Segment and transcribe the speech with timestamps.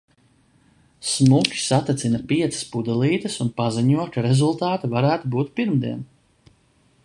[1.09, 6.05] Smuki satecina piecas pudelītes un paziņo, ka rezultāti varētu būt pirmdien.